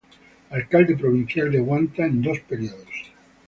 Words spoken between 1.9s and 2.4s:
en dos